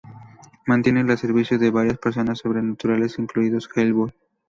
[0.65, 4.11] Mantiene los servicios de varias personas sobrenaturales, incluidos Hellboy.